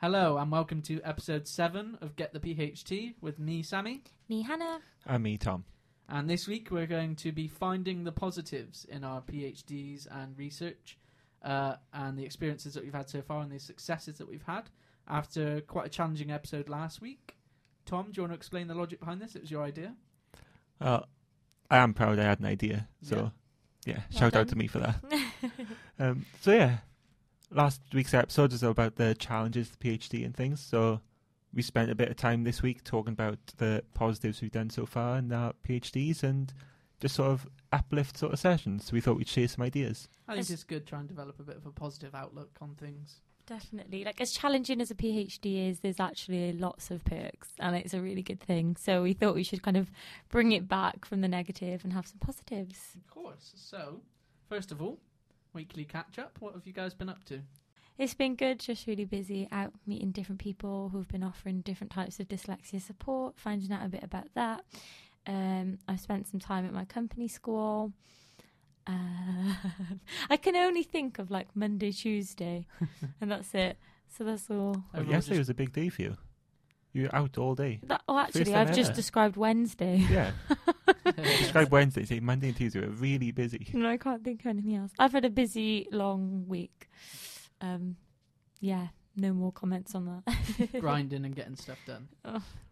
[0.00, 4.04] Hello and welcome to episode 7 of Get the Ph-Tea with me, Sammy.
[4.28, 4.78] Me, Hannah.
[5.04, 5.64] And me, Tom.
[6.08, 10.96] And this week we're going to be finding the positives in our PhDs and research
[11.42, 14.70] uh, and the experiences that we've had so far and the successes that we've had
[15.08, 17.34] after quite a challenging episode last week.
[17.84, 19.34] Tom, do you want to explain the logic behind this?
[19.34, 19.96] It was your idea.
[20.80, 21.08] Well,
[21.72, 22.86] I am proud I had an idea.
[23.02, 23.32] So,
[23.84, 25.02] yeah, Well shout out to me for that.
[25.98, 26.76] um, so, yeah,
[27.50, 30.60] last week's episode was about the challenges, the PhD and things.
[30.60, 31.00] So,
[31.54, 34.84] we spent a bit of time this week talking about the positives we've done so
[34.84, 36.52] far in our PhDs and
[37.00, 38.86] just sort of uplift sort of sessions.
[38.86, 40.08] So, we thought we'd share some ideas.
[40.26, 42.74] I think As- it's good trying to develop a bit of a positive outlook on
[42.74, 43.20] things.
[43.46, 44.04] Definitely.
[44.04, 48.00] Like, as challenging as a PhD is, there's actually lots of perks, and it's a
[48.00, 48.76] really good thing.
[48.78, 49.90] So, we thought we should kind of
[50.28, 52.78] bring it back from the negative and have some positives.
[52.94, 53.52] Of course.
[53.56, 54.02] So,
[54.50, 54.98] first of all,
[55.58, 56.36] weekly catch up.
[56.38, 57.40] What have you guys been up to?
[57.98, 62.20] It's been good, just really busy out meeting different people who've been offering different types
[62.20, 64.62] of dyslexia support, finding out a bit about that.
[65.26, 67.92] Um, I've spent some time at my company school.
[68.86, 69.54] Uh,
[70.30, 72.64] I can only think of like Monday, Tuesday,
[73.20, 73.78] and that's it.
[74.16, 74.84] So that's all.
[74.94, 76.16] Well, yesterday just- was a big day for you.
[76.92, 77.80] You were out all day.
[77.82, 78.96] That, oh, actually, time I've just ever.
[78.96, 80.06] described Wednesday.
[80.08, 80.30] Yeah.
[81.16, 82.04] Describe Wednesday.
[82.04, 83.68] Say Monday and Tuesday were really busy.
[83.72, 84.92] no, I can't think of anything else.
[84.98, 86.88] I've had a busy, long week.
[87.60, 87.96] Um,
[88.60, 90.70] yeah, no more comments on that.
[90.80, 92.08] grinding and getting stuff done.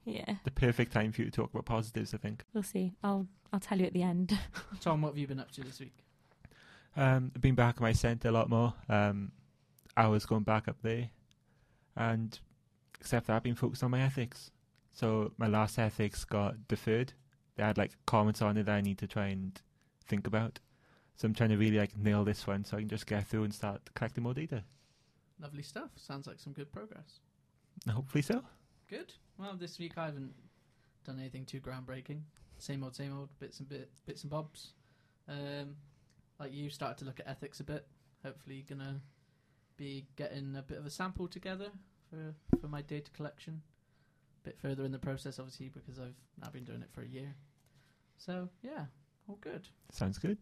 [0.05, 2.45] yeah, The perfect time for you to talk about positives, I think.
[2.55, 2.93] we'll see.
[3.03, 4.39] I'll I'll tell you at the end.
[4.81, 5.97] Tom, what have you been up to this week?
[6.97, 8.75] Um, I've been back at my centre a lot more.
[8.89, 9.33] Um,
[9.97, 11.11] hours going back up there,
[11.97, 12.39] and
[13.01, 14.51] except that I've been focused on my ethics.
[14.93, 17.13] So my last ethics got deferred.
[17.57, 19.61] They had like comments on it that I need to try and
[20.07, 20.59] think about.
[21.17, 23.45] So I'm trying to really like nail this one so I can just get through
[23.45, 24.63] and start collecting more data.
[25.41, 25.91] Lovely stuff.
[25.97, 27.21] Sounds like some good progress.
[27.91, 28.43] Hopefully so.
[28.89, 29.13] Good.
[29.39, 30.35] Well, this week I haven't
[31.05, 32.21] done anything too groundbreaking.
[32.59, 34.73] Same old, same old bits and bit, bits and bobs.
[35.29, 35.77] Um,
[36.39, 37.87] like you started to look at ethics a bit.
[38.25, 39.01] Hopefully, you're gonna
[39.77, 41.71] be getting a bit of a sample together
[42.11, 43.63] for for my data collection.
[44.43, 47.07] A bit further in the process, obviously, because I've now been doing it for a
[47.07, 47.35] year.
[48.19, 48.87] So yeah,
[49.29, 49.69] all good.
[49.93, 50.39] Sounds good.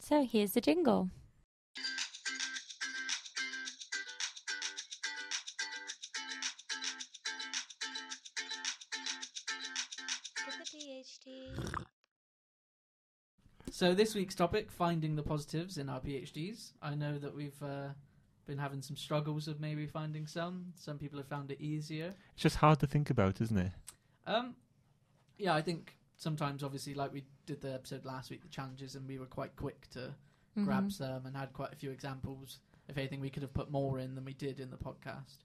[0.00, 1.10] So here's the jingle.
[10.44, 11.50] Get the Ph-Tea.
[13.70, 16.72] So this week's topic: finding the positives in our PhDs.
[16.82, 17.88] I know that we've uh,
[18.46, 20.72] been having some struggles of maybe finding some.
[20.76, 22.14] Some people have found it easier.
[22.34, 23.72] It's just hard to think about, isn't it?
[24.26, 24.54] Um,
[25.38, 29.06] yeah, I think sometimes, obviously, like we did the episode last week, the challenges, and
[29.06, 30.14] we were quite quick to
[30.64, 30.92] grab Mhm.
[30.92, 32.60] some and had quite a few examples.
[32.88, 35.38] If anything, we could have put more in than we did in the podcast.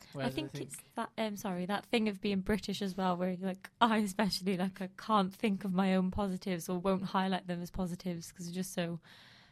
[0.00, 1.10] I Whereas think, it's that.
[1.18, 4.88] Um, sorry, that thing of being British as well, where like I especially like I
[4.96, 8.72] can't think of my own positives or won't highlight them as positives because they're just
[8.72, 8.98] so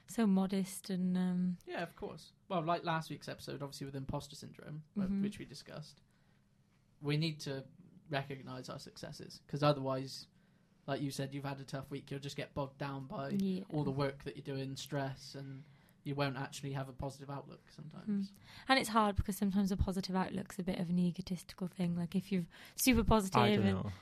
[0.08, 2.32] so modest and um, yeah, of course.
[2.48, 5.22] Well, like last week's episode, obviously with imposter syndrome, Mhm.
[5.22, 6.00] which we discussed,
[7.02, 7.62] we need to
[8.10, 10.26] recognize our successes because otherwise,
[10.88, 12.10] like you said, you've had a tough week.
[12.10, 13.62] You'll just get bogged down by yeah.
[13.68, 15.62] all the work that you're doing, stress, and
[16.02, 18.28] you won't actually have a positive outlook sometimes.
[18.28, 18.70] Hmm.
[18.70, 21.94] And it's hard because sometimes a positive outlook's a bit of an egotistical thing.
[21.94, 23.92] Like if you're super positive, I don't and know.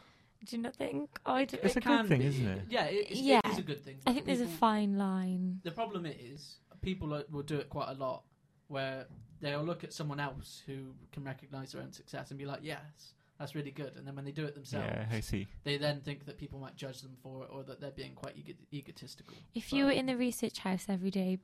[0.46, 1.10] do you not think?
[1.26, 2.62] I, do, It's a good thing, isn't it?
[2.70, 3.40] Yeah, it, it's, Yeah.
[3.44, 3.96] it is a good thing.
[3.96, 5.60] I but think there's a fine line.
[5.64, 8.22] The problem is, people are, will do it quite a lot,
[8.68, 9.06] where
[9.40, 13.14] they'll look at someone else who can recognise their own success and be like, "Yes,
[13.38, 15.46] that's really good," and then when they do it themselves, Yeah, I see.
[15.64, 18.36] they then think that people might judge them for it or that they're being quite
[18.36, 19.36] ego- egotistical.
[19.54, 21.38] If you were in the research house every day,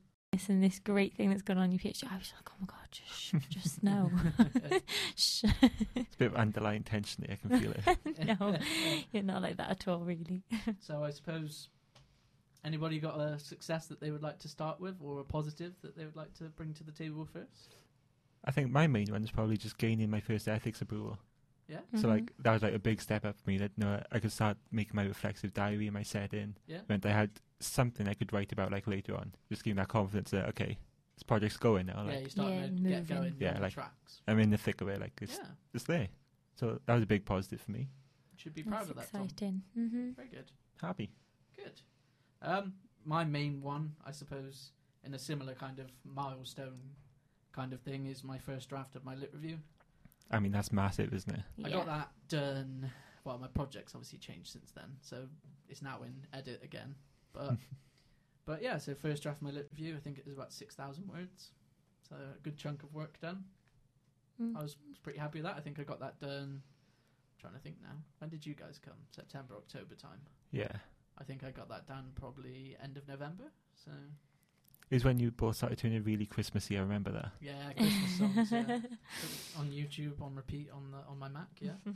[0.49, 2.65] and this great thing that's going on in your PhD, I was like, oh my
[2.65, 4.09] god, just just no,
[5.15, 5.43] Shh.
[5.95, 7.37] It's a bit of underlying tension there.
[7.43, 8.39] I can feel it.
[8.39, 8.57] no,
[9.11, 10.41] you're not like that at all, really.
[10.79, 11.69] so I suppose
[12.65, 15.95] anybody got a success that they would like to start with, or a positive that
[15.95, 17.75] they would like to bring to the table first?
[18.45, 21.19] I think my main one is probably just gaining my first ethics approval.
[21.67, 22.09] Yeah, So Mhm.
[22.09, 23.57] like that was like a big step up for me.
[23.57, 26.57] That you know I could start making my reflexive diary and my set in.
[26.67, 26.81] yeah.
[26.89, 29.33] Meant I had something I could write about like later on.
[29.49, 30.77] Just giving that confidence that okay,
[31.15, 32.01] this project's going now.
[32.03, 33.15] yeah, Like you're starting Yeah, to get moving.
[33.17, 34.21] going Yeah, on the like- tracks.
[34.27, 34.99] I'm in the thick of it.
[34.99, 36.09] Like it's Yeah, it's there.
[36.55, 37.89] So that was a big positive for me.
[38.35, 39.11] should be proud That's of that.
[39.11, 39.21] Tom.
[39.23, 39.63] exciting.
[39.73, 40.51] hmm Very good.
[40.81, 41.11] Happy.
[41.55, 41.81] Good.
[42.41, 42.73] Um,
[43.05, 44.73] my main one, I suppose,
[45.03, 46.95] in a similar kind of milestone
[47.53, 49.59] kind of thing, is my first draft of my lit review.
[50.31, 51.41] I mean that's massive, isn't it?
[51.65, 52.91] I got that done.
[53.23, 55.27] Well, my project's obviously changed since then, so
[55.69, 56.95] it's now in edit again.
[57.33, 57.55] But
[58.45, 60.75] but yeah, so first draft of my lit review, I think it was about six
[60.75, 61.51] thousand words,
[62.07, 63.45] so a good chunk of work done.
[64.41, 64.57] Mm.
[64.57, 65.55] I was pretty happy with that.
[65.57, 66.61] I think I got that done.
[67.39, 67.95] trying to think now.
[68.19, 68.95] When did you guys come?
[69.11, 70.19] September, October time.
[70.51, 70.71] Yeah.
[71.19, 73.51] I think I got that done probably end of November.
[73.75, 73.91] So
[74.89, 76.77] It was when you both started turning really Christmassy.
[76.77, 77.31] I remember that.
[77.41, 78.79] yeah, Christmas songs yeah.
[79.59, 81.47] On YouTube on repeat on the on my Mac.
[81.59, 81.71] Yeah.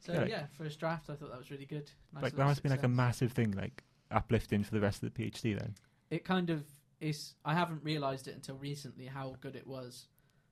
[0.00, 0.24] So Yeah.
[0.24, 1.10] yeah, first draft.
[1.10, 1.90] I thought that was really good.
[2.14, 5.02] Nice like that must have been like a massive thing, like uplifting for the rest
[5.02, 5.58] of the PhD.
[5.58, 5.74] Then.
[6.10, 6.64] it kind of
[7.00, 10.08] is i haven't realized it until recently how good it was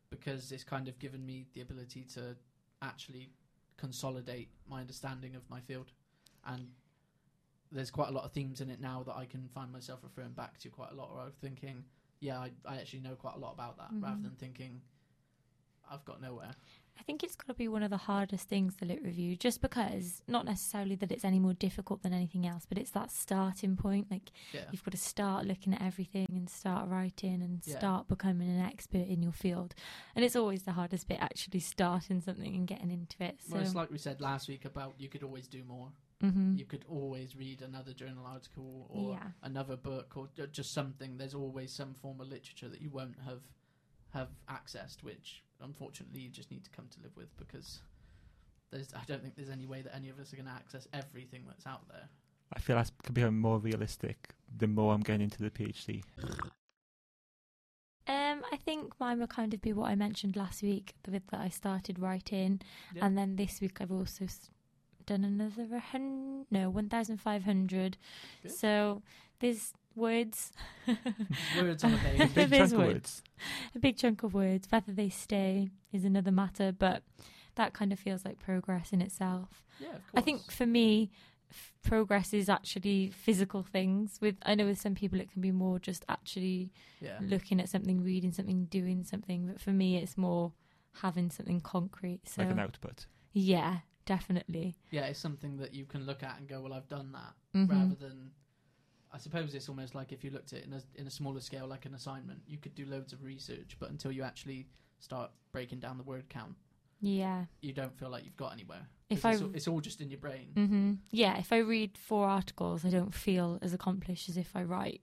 [0.08, 2.35] because it's kind of given me the ability to
[2.81, 3.29] actually
[3.76, 5.93] consolidate my understanding of my field
[6.46, 6.69] and
[7.73, 10.32] there's quite a lot of themes in it now that i can find myself referring
[10.32, 11.85] back to quite a lot or i'm thinking
[12.20, 14.23] yeah i, I actually know quite a lot about that rather Mhm.
[14.23, 14.81] than thinking
[15.91, 16.53] i've got nowhere
[17.00, 19.61] I think it's got to be one of the hardest things the lit review, just
[19.62, 23.76] because not necessarily that it's any more difficult than anything else, but it's that starting
[23.76, 24.11] point.
[24.11, 27.79] Like yeah you've got to start looking at everything and start writing and Yeah.
[27.79, 29.76] start becoming an expert in your field.
[30.17, 33.43] And it's always the hardest bit, actually starting something and getting into it.
[33.47, 35.93] So well, it's like we said last week about you could always do more
[36.23, 36.59] Mhm.
[36.59, 39.31] you could always read another journal article or Yeah.
[39.43, 41.17] another book or just something.
[41.17, 43.43] There's always some form of literature that you won't have
[44.11, 47.82] have accessed, which unfortunately you just need to come to live with because
[48.70, 48.93] there's.
[48.94, 51.44] I don't think there's any way that any of us are going to access everything
[51.47, 52.09] that's out there.
[52.53, 56.03] I feel that's becoming more realistic the more I'm getting into the PhD.
[58.06, 61.26] Um, I think mine will kind of be what I mentioned last week, the bit
[61.29, 62.62] that I started writing,
[62.94, 63.05] Yeah.
[63.05, 64.50] and then this week I've also s-
[65.09, 67.97] done another hun- no one thousand five hundred.
[68.47, 69.03] So
[69.41, 70.53] there's words,
[71.61, 72.35] Words on a page.
[72.35, 72.89] Big There's chunk of words.
[72.89, 73.23] words.
[73.75, 74.69] a big chunk of words.
[74.71, 77.03] Whether they stay is another matter, but
[77.57, 79.65] that kind of feels like progress in itself.
[79.81, 80.13] Yeah, of course.
[80.15, 81.11] I think for me,
[81.51, 84.19] f- progress is actually physical things.
[84.21, 86.71] With I know with some people it can be more just actually
[87.01, 89.47] yeah, looking at something, reading something, doing something.
[89.49, 90.53] But for me, it's more
[91.03, 92.21] having something concrete.
[92.29, 93.07] So like an output.
[93.33, 93.79] yeah,
[94.09, 94.77] definitely.
[94.91, 97.69] yeah, it's something that you can look at and go, "Well, I've done that," Mhm.
[97.71, 98.33] rather than.
[99.11, 101.41] I suppose it's almost like if you looked at it in a in a smaller
[101.41, 104.67] scale, like an assignment, you could do loads of research, but until you actually
[105.01, 106.57] start breaking down the word count,
[107.01, 107.47] Yeah.
[107.63, 108.87] you don't feel like you've got anywhere.
[109.09, 110.53] If 'Cause I it's, all, it's all just in your brain.
[110.55, 114.63] hmm Yeah, if I read four articles, I don't feel as accomplished as if I
[114.65, 115.01] write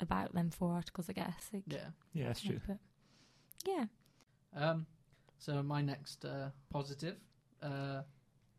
[0.00, 1.08] about them four articles.
[1.08, 1.48] I guess.
[1.52, 1.88] Like, Yeah.
[2.12, 2.60] Yeah, that's true.
[3.64, 3.86] yeah.
[4.54, 4.86] Um,
[5.38, 7.16] so my next uh, positive,
[7.62, 8.02] uh,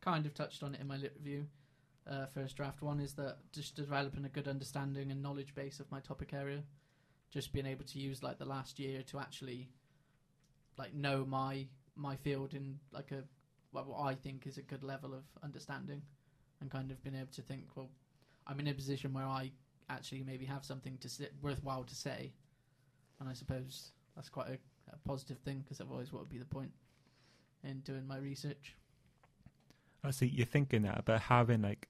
[0.01, 1.45] kind of touched on it in my lit review.
[2.09, 5.89] Uh, first draft one is that just developing a good understanding and knowledge base of
[5.91, 6.61] my topic area,
[7.31, 9.69] just being able to use like the last year to actually
[10.77, 11.65] like know my
[11.95, 13.23] my field in like a
[13.71, 16.01] what I think is a good level of understanding,
[16.61, 17.89] and kind of being able to think, well,
[18.45, 19.51] I'm in a position where I
[19.89, 21.09] actually maybe have something to
[21.41, 22.33] worthwhile to say,
[23.19, 24.57] and I suppose that's quite a,
[24.93, 26.71] a positive thing because otherwise, what would be the point
[27.63, 28.75] in doing my research?
[30.03, 31.87] I see you're thinking that, but having like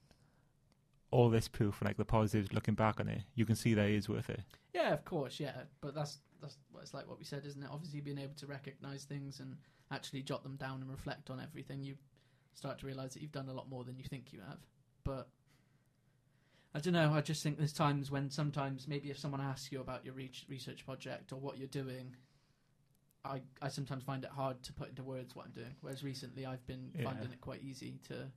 [1.11, 3.87] all this proof and like the positives looking back on it, you can see that
[3.87, 4.41] it is worth it.
[4.73, 7.69] Yeah, of course, yeah, but that's that's what it's like what we said, isn't it?
[7.71, 9.55] Obviously, being able to recognize things and
[9.91, 11.95] actually jot them down and reflect on everything, you
[12.53, 14.59] start to realize that you've done a lot more than you think you have.
[15.03, 15.27] But
[16.75, 17.13] I don't know.
[17.13, 20.31] I just think there's times when sometimes maybe if someone asks you about your re-
[20.49, 22.15] research project or what you're doing.
[23.25, 26.45] I, I sometimes find it hard to put into words what I'm doing, whereas recently
[26.45, 27.05] I've been Yeah.
[27.05, 28.31] finding it quite easy to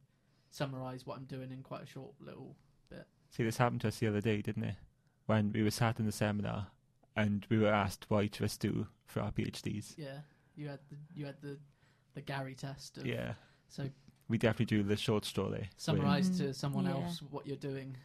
[0.51, 2.57] summarize what I'm doing in quite a short little
[2.89, 3.07] bit.
[3.31, 4.77] See, this happened to us the other day, didn't it?
[5.27, 6.69] When we were sat in the seminar
[7.17, 9.95] and we were asked what each of us do for our PhDs.
[9.99, 10.21] Yeah,
[10.55, 11.59] you had the you had the
[12.15, 12.97] the Gary test.
[12.99, 13.35] Of, Yeah,
[13.69, 13.91] So
[14.29, 15.69] we definitely do the short story.
[15.77, 17.05] summarize to someone mm, Yeah.
[17.07, 17.97] else what you're doing.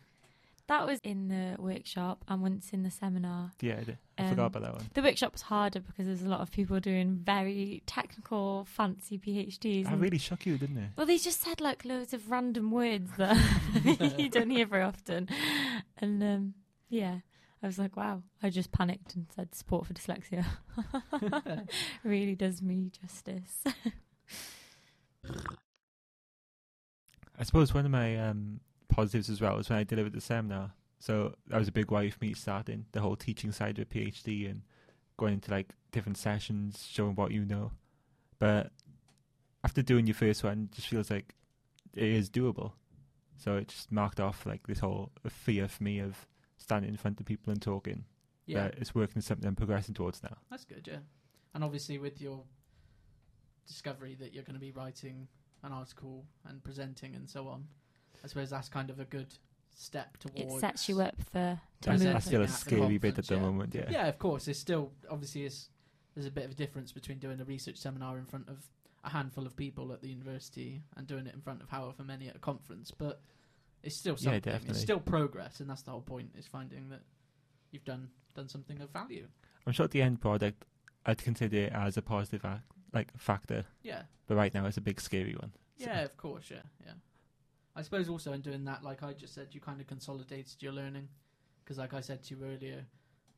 [0.71, 3.51] That was in the workshop and once in the seminar.
[3.59, 4.89] Yeah, I did- I Um, forgot about that one.
[4.93, 9.83] The workshop was harder because there's a lot of people doing very technical, fancy PhDs.
[9.83, 10.91] That and- really shook you, didn't it?
[10.95, 13.35] Well, they just said like loads of random words that
[14.17, 15.27] you don't hear very often,
[15.97, 16.53] and um,
[16.87, 17.19] yeah,
[17.61, 18.23] I was like, wow.
[18.41, 20.45] I just panicked and said support for dyslexia.
[22.05, 23.65] really does me justice.
[27.37, 28.61] I suppose one of my um,
[28.91, 30.73] positives as well was when I delivered the seminar.
[30.99, 33.85] So that was a big way for me starting the whole teaching side of a
[33.93, 34.61] PhD and
[35.17, 37.71] going into like different sessions, showing what you know.
[38.37, 38.71] But
[39.63, 41.33] after doing your first one, it just feels like
[41.93, 42.73] it is doable.
[43.37, 47.19] So it just marked off like this whole fear for me of standing in front
[47.19, 48.05] of people and talking.
[48.45, 50.37] Yeah, But it's working as something I'm progressing towards now.
[50.49, 50.87] that's good.
[50.91, 50.99] Yeah,
[51.55, 52.43] and obviously with your
[53.67, 55.27] discovery that you're going to be writing
[55.63, 57.65] an article and presenting and so on,
[58.23, 59.33] I suppose that's kind of a good
[59.73, 60.55] step towards.
[60.55, 62.13] it sets you up for to That's, move.
[62.13, 63.41] that's still a scary bit at the yeah.
[63.41, 63.89] moment, yeah.
[63.89, 64.47] Yeah, of course.
[64.47, 65.69] It's still obviously it's
[66.13, 68.57] there's a bit of a difference between doing a research seminar in front of
[69.03, 72.27] a handful of people at the university and doing it in front of however many
[72.27, 72.91] at a conference.
[72.91, 73.21] But
[73.81, 74.69] it's still Yeah, definitely.
[74.71, 77.01] It's still progress, and that's the whole point: is finding that
[77.71, 79.27] you've done done something of value.
[79.65, 80.65] I'm sure at the end product,
[81.05, 82.61] I'd consider it as a positive ac-
[82.93, 85.51] like factor, Yeah, but right now it's a big scary one.
[85.79, 86.93] So- yeah, of course, yeah, yeah.
[87.75, 90.73] I suppose also in doing that, like I just said, you kind of consolidated your
[90.73, 91.07] learning
[91.63, 92.85] because, like I said to you earlier,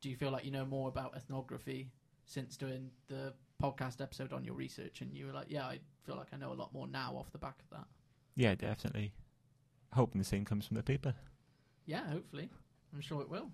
[0.01, 1.91] do you feel like you know more about ethnography
[2.25, 5.01] since doing the podcast episode on your research?
[5.01, 7.31] And you were like, yeah, I feel like I know a lot more now off
[7.31, 7.87] the back of that.
[8.35, 9.13] Yeah, definitely.
[9.93, 11.13] Hoping the same comes from the paper.
[11.85, 12.49] Yeah, hopefully,
[12.93, 13.51] I'm sure it will.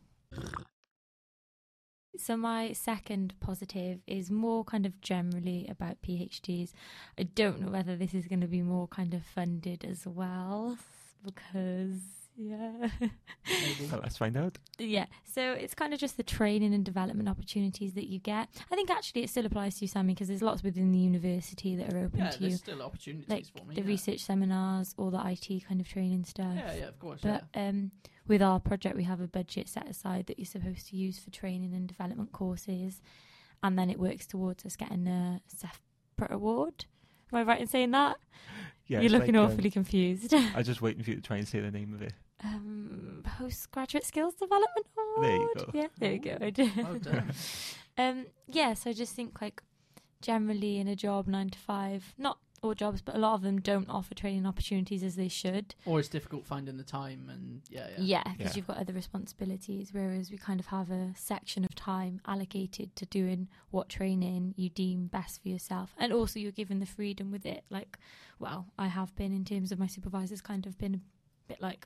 [2.19, 6.73] So my second positive is more kind of generally about PhDs.
[7.17, 10.77] I don't know whether this is going to be more kind of funded as well
[11.23, 12.89] because yeah.
[13.91, 14.57] Well, let's find out.
[14.77, 18.47] Yeah, so it's kind of just the training and development opportunities that you get.
[18.71, 21.75] I think actually it still applies to you, Sammy, because there's lots within the university
[21.75, 23.75] that are open yeah, to you, there's still opportunities like for me.
[23.75, 23.87] the yeah.
[23.87, 26.53] research seminars, all the IT kind of training stuff.
[26.55, 27.21] Yeah, yeah, of course.
[27.21, 27.91] But um,
[28.27, 31.31] with our project, we have a budget set aside that you're supposed to use for
[31.31, 33.01] training and development courses,
[33.63, 36.85] and then it works towards us getting a separate award.
[37.31, 38.17] Am I right in saying that?
[38.87, 40.33] Yeah, You're looking like, um, awfully confused.
[40.33, 42.13] I was just waiting for you to try and say the name of it.
[42.43, 45.23] Um, postgraduate skills development award.
[45.27, 45.65] There you go.
[45.73, 46.37] Yeah, there you go.
[46.41, 46.75] I did.
[46.77, 47.31] Well done.
[47.97, 49.61] Um, yeah, so I just think like
[50.21, 53.59] generally in a job nine to five, not all jobs, but a lot of them
[53.59, 55.75] don't offer training opportunities as they should.
[55.85, 57.95] or it's difficult finding the time, and yeah, yeah.
[57.97, 58.57] Yeah, because Yeah.
[58.59, 63.05] you've got other responsibilities, whereas we kind of have a section of time allocated to
[63.05, 67.45] doing what training you deem best for yourself, and also you're given the freedom with
[67.45, 67.65] it.
[67.69, 67.97] Like,
[68.39, 70.99] well, I have been in terms of my supervisors, kind of been a
[71.49, 71.85] bit like,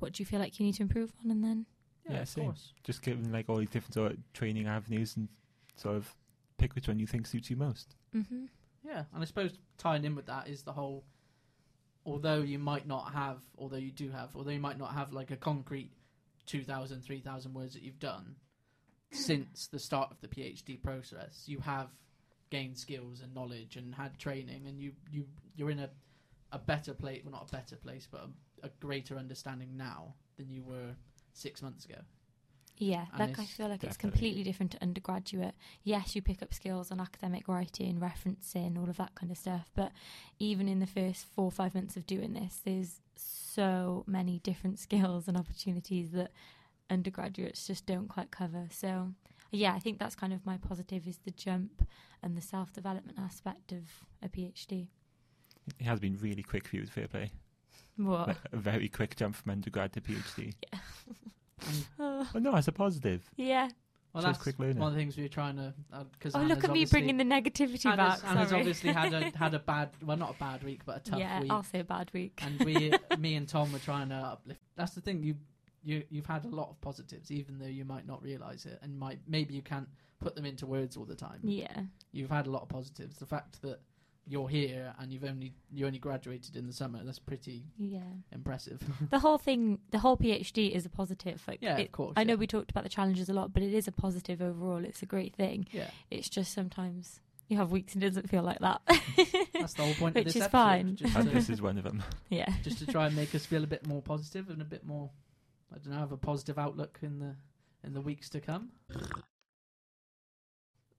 [0.00, 1.66] what do you feel like you need to improve on, and then
[2.06, 2.44] Yeah, Yeah, of same.
[2.46, 2.72] course.
[2.84, 5.28] Just given like all these different sort of training avenues and
[5.76, 6.14] sort of
[6.58, 7.94] pick which one you think suits you most.
[8.14, 8.46] mm-hmm.
[8.84, 11.04] Yeah, and I suppose tying in with that is the whole.
[12.06, 15.30] Although you might not have, although you do have, although you might not have like
[15.30, 15.92] a concrete
[16.46, 18.36] 2,000, 3,000 words that you've done
[19.12, 21.88] since the start of the PhD process, you have
[22.50, 25.90] gained skills and knowledge and had training, and you you you're in a
[26.52, 27.20] a better place.
[27.22, 28.28] Well, not a better place, but a,
[28.62, 30.94] a greater understanding now than you were
[31.32, 31.96] six months ago.
[32.80, 35.54] Yeah, And like I feel like it's completely different to undergraduate.
[35.84, 39.70] Yes, you pick up skills on academic writing, referencing, all of that kind of stuff.
[39.76, 39.92] But
[40.38, 44.78] even in the first four or five months of doing this, there's so many different
[44.86, 46.30] skills and opportunities that
[46.88, 48.66] undergraduates just don't quite cover.
[48.70, 49.10] So,
[49.50, 51.86] yeah, I think that's kind of my positive is the jump
[52.22, 53.82] and the self development aspect of
[54.22, 54.86] a PhD.
[55.78, 57.30] It has been really quick for you with fair play.
[57.96, 58.36] What?
[58.52, 60.54] A very quick jump from undergrad to PhD.
[61.98, 63.28] Oh, Well, no, it's a positive.
[63.36, 63.68] yeah.
[64.12, 64.78] Well, Shows that's quick learning.
[64.78, 65.72] one of the things we were trying to.
[65.92, 68.30] Uh, because Oh, look at me bringing the negativity Anna's, back.
[68.30, 68.60] Anna's sorry.
[68.60, 71.40] obviously had a had a bad, well, not a bad week, but a tough yeah,
[71.40, 71.52] week.
[71.52, 72.40] I'll say a bad week.
[72.44, 74.60] and we, me and Tom, were trying to uplift.
[74.74, 75.22] That's the thing.
[75.22, 75.36] You,
[75.84, 78.98] you, you've had a lot of positives, even though you might not realize it, and
[78.98, 81.38] might maybe you can't put them into words all the time.
[81.44, 81.82] yeah.
[82.10, 83.16] You've had a lot of positives.
[83.18, 83.78] The fact that
[84.26, 87.00] you're here and you've only you only graduated in the summer.
[87.04, 88.00] That's pretty Yeah.
[88.32, 88.80] impressive.
[89.10, 91.42] The whole thing, the whole PhD is a positive.
[91.48, 92.12] Like, yeah, it- of course.
[92.16, 94.84] I know we talked about the challenges a lot, but it is a positive overall.
[94.84, 95.66] It's a great thing.
[95.72, 98.80] Yeah, It's just sometimes you have weeks and it doesn't feel like that.
[99.52, 100.50] that's the whole point of Which this is episode.
[100.52, 100.96] fine.
[100.96, 102.04] Just and this is one of them.
[102.28, 102.52] yeah.
[102.62, 105.10] just to try and make us feel a bit more positive and a bit more,
[105.74, 107.34] I don't know, have a positive outlook in the
[107.82, 108.70] in the weeks to come.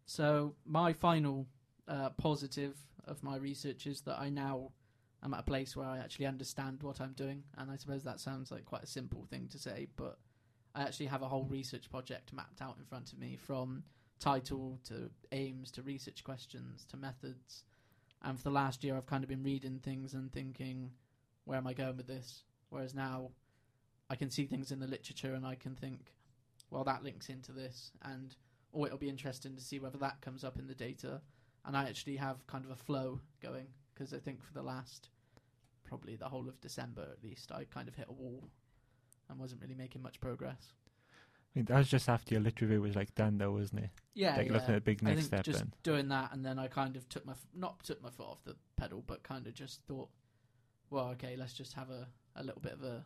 [0.05, 1.47] So my final
[1.87, 4.71] uh, positive of my research is that I now
[5.23, 8.19] am at a place where I actually understand what I'm doing, and I suppose that
[8.19, 10.17] sounds like quite a simple thing to say, but
[10.73, 13.83] I actually have a whole research project mapped out in front of me from
[14.19, 17.65] title to aims to research questions to methods.
[18.23, 20.91] And for the last year, I've kind of been reading things and thinking,
[21.45, 22.43] where am I going with this?
[22.69, 23.31] Whereas now,
[24.09, 26.13] I can see things in the literature and I can think,
[26.69, 28.35] well, that links into this, and
[28.71, 31.21] or it'll be interesting to see whether that comes up in the data.
[31.65, 35.09] And I actually have kind of a flow going because I think for the last
[35.83, 38.49] probably the whole of December at least, I kind of hit a wall
[39.29, 40.73] and wasn't really making much progress.
[41.53, 43.89] I mean, that was just after your lit review was like done, though, wasn't it?
[44.13, 44.53] Yeah, like yeah.
[44.53, 45.73] looking at a big I next think step just then.
[45.83, 48.43] doing that, and then I kind of took my f- not took my foot off
[48.45, 50.07] the pedal, but kind of just thought,
[50.89, 53.03] well, okay, let's just have a, a little bit of a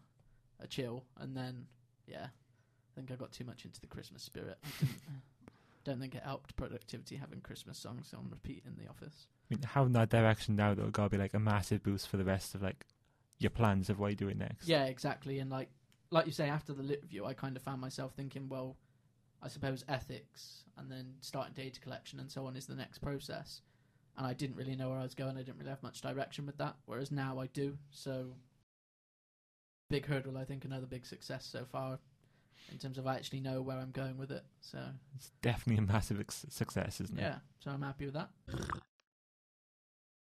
[0.60, 1.66] a chill, and then
[2.06, 4.60] yeah, I think I got too much into the Christmas spirit.
[5.86, 9.28] Don't think it helped productivity having Christmas songs on repeat in the office.
[9.50, 12.18] I mean, having that direction now, though, got to be like a massive boost for
[12.18, 12.86] the rest of like
[13.38, 14.68] your plans of what you're doing next.
[14.68, 15.70] Yeah, exactly, and like
[16.12, 18.78] like you say, after the lit review, I kind of found myself thinking, well,
[19.42, 23.62] I suppose ethics and then starting data collection and so on is the next process.
[24.18, 25.36] And I didn't really know where I was going.
[25.38, 26.76] I didn't really have much direction with that.
[26.86, 27.78] Whereas now I do.
[27.92, 28.34] So
[29.90, 30.38] big hurdle.
[30.38, 32.00] I think another big success so far
[32.72, 34.44] in terms of I actually know where I'm going with it.
[34.62, 34.80] So
[35.16, 37.22] It's definitely a massive ex- success, isn't it?
[37.22, 38.30] yeah, so I'm happy with that.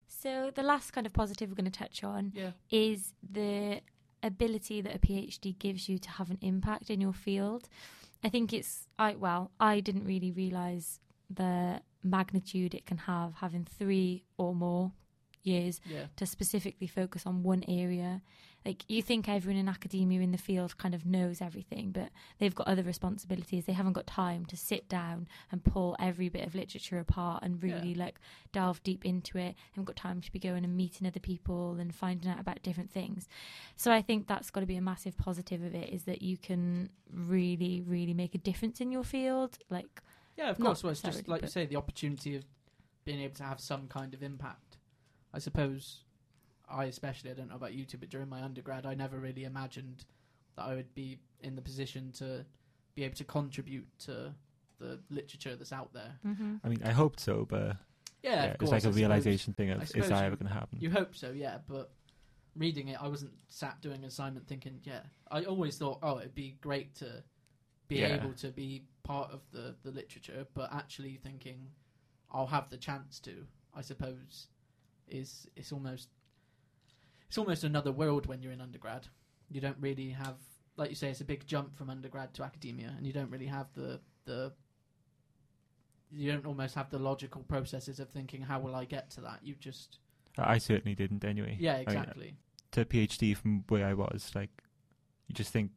[0.08, 3.82] So the last kind of positive we're going to touch on Yeah, is the
[4.24, 7.70] ability that a PhD gives you to have an impact in your field.
[8.24, 13.66] I think it's I well, I didn't really realize the magnitude it can have having
[13.66, 14.92] 3 or more
[15.48, 18.22] years yeah, to specifically focus on one area.
[18.66, 22.54] Like you think everyone in academia in the field kind of knows everything, but they've
[22.54, 23.66] got other responsibilities.
[23.66, 27.64] They haven't got time to sit down and pull every bit of literature apart and
[27.64, 28.20] really like
[28.52, 29.56] delve deep into it.
[29.56, 32.62] They haven't got time to be going and meeting other people and finding out about
[32.62, 33.30] different things.
[33.78, 36.36] So I think that's got to be a massive positive of it is that you
[36.36, 39.60] can really, really make a difference in your field.
[39.70, 40.02] Like
[40.38, 40.52] yeah.
[40.52, 42.44] Of course, well, it's just like you say, the opportunity of
[43.06, 44.67] being able to have some kind of impact.
[45.38, 46.00] I suppose
[46.68, 49.44] I especially I don't know about you two, but during my undergrad, I never really
[49.44, 50.04] imagined
[50.56, 52.44] that I would be in the position to
[52.96, 54.34] be able to contribute to
[54.80, 56.16] the literature that's out there.
[56.26, 56.56] Mm-hmm.
[56.64, 57.78] I mean, I hoped so, but
[58.24, 60.36] Yeah, yeah, of it's like a I suppose- realization thing of is suppose that ever
[60.36, 60.80] going to happen?
[60.82, 61.92] You hope so, yeah, but
[62.56, 65.02] reading it, I wasn't sat doing an assignment thinking, yeah.
[65.30, 67.24] I always thought, oh, it'd be great to
[67.88, 68.16] be Yeah.
[68.16, 71.68] able to be part of the, the literature, but actually thinking,
[72.32, 74.48] I'll have the chance to, I suppose,
[75.08, 76.10] is it's almost
[77.28, 79.08] it's almost another world when you're in undergrad.
[79.50, 80.36] You don't really have,
[80.78, 83.48] like you say, it's a big jump from undergrad to academia, and you don't really
[83.48, 84.54] have the the
[86.12, 89.40] you don't almost have the logical processes of thinking, how will I get to that?
[89.44, 90.00] You just
[90.38, 91.58] I certainly didn't anyway.
[91.60, 92.36] yeah, I exactly.
[92.72, 94.62] to PhD from where I was, like,
[95.28, 95.72] you just think,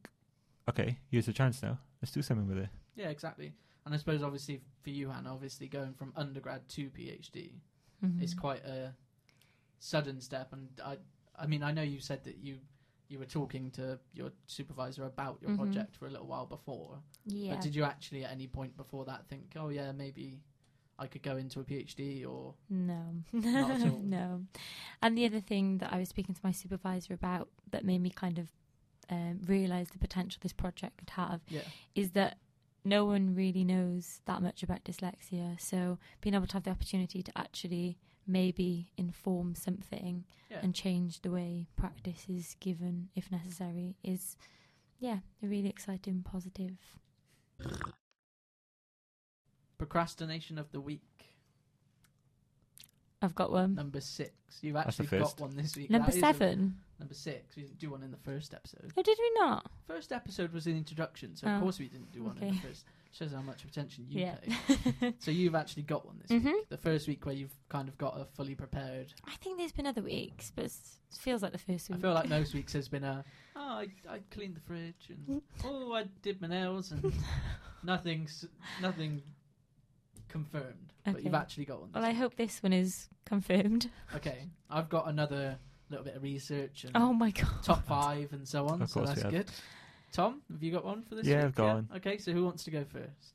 [0.69, 1.79] okay, here's a chance now.
[2.01, 2.69] Let's do something with it.
[2.95, 3.55] Yeah, exactly.
[3.85, 7.55] And I suppose obviously for you, Hannah, obviously going from undergrad to PhD
[8.05, 8.23] Mhm.
[8.23, 8.95] is quite a
[9.81, 10.53] sudden step.
[10.53, 10.99] And I,
[11.37, 12.59] I mean, I know you said that you
[13.09, 15.57] you were talking to your supervisor about your Mhm.
[15.57, 17.03] project for a little while before.
[17.27, 17.55] yeah.
[17.55, 20.41] But did you actually at any point before that think, oh yeah, maybe
[20.97, 23.99] I could go into a PhD or No, Not at all.
[24.05, 24.47] no.
[25.03, 28.11] And the other thing that I was speaking to my supervisor about that made me
[28.11, 28.53] kind of
[29.09, 31.63] um, realize the potential this project could have yeah,
[31.97, 32.39] is that
[32.85, 35.61] no one really knows that much about dyslexia.
[35.61, 37.99] So being able to have the opportunity to actually
[38.31, 40.59] maybe inform something yeah.
[40.63, 44.37] and change the way practice is given if necessary is,
[44.99, 46.77] yeah, a really exciting positive.
[49.79, 51.03] Procrastination of the week,
[53.23, 53.75] I've got one.
[53.75, 54.33] number six.
[54.61, 55.91] You've actually got one this week.
[55.91, 56.77] Number That is a- seven.
[56.99, 57.57] number six.
[57.57, 58.93] We didn't do one in the first episode.
[58.97, 59.71] Oh, did we not?
[59.87, 62.53] First episode was an introduction, so of Oh, course we didn't do one in okay.
[62.57, 62.85] the first.
[63.13, 64.37] Shows how much attention you Yeah.
[65.01, 65.15] pay.
[65.19, 66.53] So you've actually got one this Mhm.
[66.53, 66.69] week.
[66.69, 69.13] The first week where you've kind of got a fully prepared.
[69.25, 70.73] I think there's been other weeks, but it
[71.19, 71.99] feels like the first week.
[71.99, 73.25] I feel like most weeks has been a
[73.57, 77.13] oh I I cleaned the fridge and oh I did my nails and
[77.83, 78.47] nothing's
[78.81, 79.23] nothing
[80.29, 80.93] confirmed.
[81.05, 81.91] But you've actually got one.
[81.91, 83.91] This Well, I hope this one is confirmed.
[84.15, 87.63] Okay, I've got another little bit of research and Oh my god.
[87.65, 88.81] top five and so on.
[88.83, 89.33] Of so course we that's have.
[89.33, 89.51] good.
[90.13, 91.27] Tom, have you got one for this?
[91.27, 91.45] Yeah, week?
[91.47, 91.89] I've got one.
[91.97, 93.35] Okay, so who wants to go first?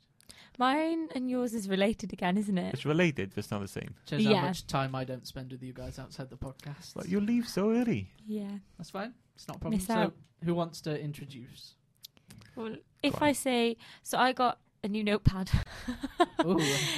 [0.58, 2.74] Mine and yours is related again, isn't it?
[2.74, 3.94] It's related, but it's not the same.
[4.10, 4.42] Shows how Yeah.
[4.42, 6.94] much time I don't spend with you guys outside the podcast.
[6.96, 8.12] But you leave so early.
[8.26, 8.60] Yeah.
[8.78, 9.14] That's fine.
[9.36, 9.78] It's not a problem.
[9.78, 10.16] Miss So, out.
[10.44, 11.76] who wants to introduce?
[12.56, 13.22] Well, if.
[13.22, 15.52] I say, so I got a new notepad.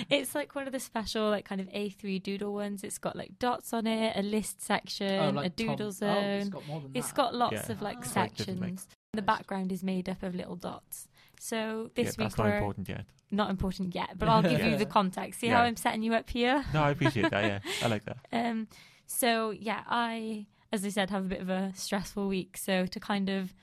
[0.09, 2.83] It's like one of the special, like kind of A3 doodle ones.
[2.83, 5.91] It's got like dots on it, a list section, Oh, like a doodle Tom.
[5.91, 6.15] zone.
[6.17, 7.15] Oh, it's got more than It's that.
[7.15, 7.71] got lots Yeah.
[7.71, 7.97] of like.
[7.99, 8.87] It's like like- sections.
[9.13, 11.07] The background is made up of little dots.
[11.39, 13.05] So yeah, this week that's not we're important yet.
[13.31, 15.39] not important yet, but I'll give you the context.
[15.39, 16.63] See how I'm setting you up here?
[16.73, 17.43] No, I appreciate that.
[17.43, 18.17] Yeah, I like that.
[18.31, 18.67] Um,
[19.05, 22.57] so yeah, I, as I said, have a bit of a stressful week.
[22.57, 23.53] So to kind of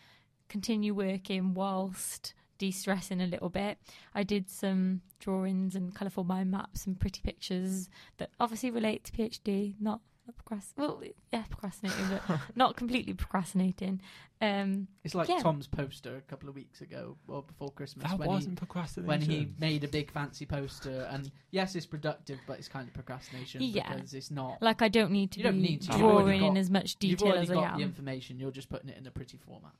[0.48, 3.78] continue working whilst de-stressing a little bit,
[4.14, 9.12] I did some drawings and colourful mind maps and pretty pictures that obviously relate to
[9.12, 9.74] PhD.
[9.80, 14.00] Not not procrast- well, yeah, procrastinating, but not completely procrastinating.
[14.40, 15.38] Um, It's like Yeah.
[15.40, 19.06] Tom's poster a couple of weeks ago, or before Christmas, That when wasn't he procrastination.
[19.08, 21.06] when he made a big fancy poster.
[21.10, 23.92] And yes, it's productive, but it's kind of procrastination Yeah.
[23.94, 24.60] because it's not.
[24.62, 25.92] like I don't need to You don't be need to.
[25.92, 27.78] You've drawing already in got- as much You've detail already as I got am.
[27.78, 28.38] the information.
[28.40, 29.72] You're just putting it in a pretty format.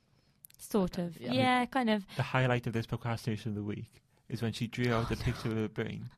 [0.57, 1.33] sort Okay, of, yeah.
[1.33, 2.05] yeah, kind of.
[2.15, 5.49] the highlight of this procrastination of the week is when she drew out a picture
[5.51, 6.09] of her brain,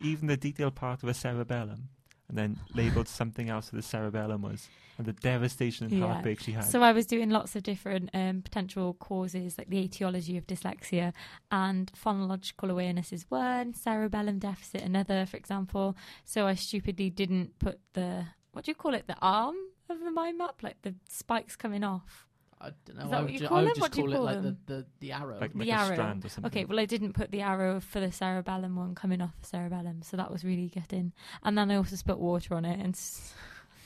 [0.00, 1.88] even the detailed part of a cerebellum,
[2.30, 6.06] and then labelled something else what the cerebellum was, and the devastation and Yeah.
[6.06, 6.64] heartbreak she had.
[6.64, 11.12] So I was doing lots of different um, potential causes, like the etiology of dyslexia,
[11.50, 15.96] and phonological awareness is one, cerebellum deficit another, for example.
[16.24, 19.56] So I stupidly didn't put the what do you call it, the arm
[19.88, 22.26] of the mind map, like the spikes coming off.
[22.60, 23.04] I don't know.
[23.04, 23.74] Is that I what would, you ju- call I would them?
[23.74, 24.58] just What do you call, call it like them?
[24.66, 25.40] the, the, the arrow.
[25.40, 25.92] like, like the a arrow.
[25.94, 26.50] strand or something.
[26.50, 30.02] Okay, well I didn't put the arrow for the cerebellum one coming off the cerebellum,
[30.02, 31.12] so that was really gutting.
[31.42, 33.32] And then I also spilt water on it and s-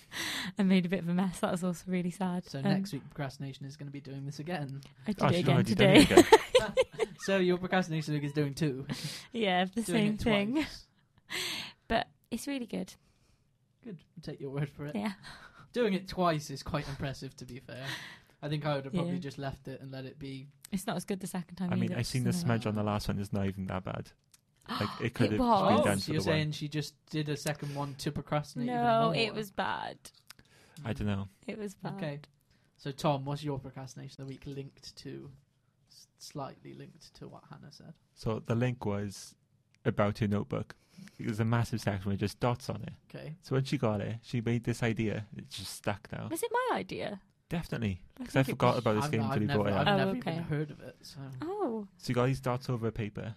[0.58, 1.40] and made a bit of a mess.
[1.40, 2.44] That was also really sad.
[2.46, 4.80] so Um, next week, procrastination is going to be doing this again.
[5.06, 6.00] I did Oh, it she's again already done today.
[6.02, 6.74] it again.
[7.20, 8.86] so your procrastination week is doing two.
[9.32, 10.52] yeah, the doing same it thing.
[10.54, 10.86] twice.
[11.88, 12.92] But it's really good.
[13.84, 13.98] Good.
[14.16, 14.96] I'll take your word for it.
[14.96, 15.12] Yeah.
[15.72, 17.84] Doing it twice is quite impressive, to be fair.
[18.44, 19.18] I think I would have probably Yeah.
[19.20, 20.48] just left it and let it be.
[20.70, 21.72] It's not as good the second time.
[21.72, 23.66] I mean, either, I seen the so- smudge on the last one is not even
[23.66, 24.10] that bad.
[24.80, 25.76] Like it could It have was.
[25.76, 26.36] been done so for you're the one.
[26.38, 28.68] saying she just did a second one to procrastinate?
[28.68, 29.14] even No, more?
[29.14, 29.98] it was bad.
[30.84, 31.28] I don't know.
[31.46, 31.94] It was bad.
[31.96, 32.20] Okay.
[32.78, 35.30] So Tom, what's your procrastination of the week linked to?
[35.90, 37.92] s- Slightly linked to what Hannah said.
[38.14, 39.34] So the link was
[39.84, 40.74] about her notebook.
[41.18, 42.92] It was a massive section with just dots on it.
[43.14, 43.34] Okay.
[43.42, 45.26] So when she got it, she made this idea.
[45.36, 46.28] It's just stuck now.
[46.30, 47.20] Was it my idea?
[47.50, 48.00] Definitely.
[48.18, 49.80] Because I, think it forgot about this I've, game I've until he brought it up.
[49.80, 49.94] I've up.
[49.94, 50.32] Oh, never okay.
[50.32, 50.96] even heard of it.
[51.02, 51.18] So.
[51.42, 53.34] Oh, So you got these dots over a paper,